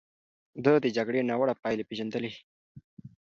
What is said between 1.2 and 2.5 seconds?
ناوړه پايلې پېژندلې.